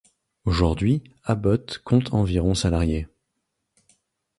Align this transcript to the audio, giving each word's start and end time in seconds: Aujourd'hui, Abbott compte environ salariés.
Aujourd'hui, 0.45 1.03
Abbott 1.25 1.79
compte 1.85 2.11
environ 2.15 2.55
salariés. 2.55 3.07